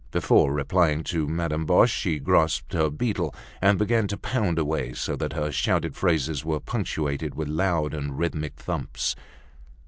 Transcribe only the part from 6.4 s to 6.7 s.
were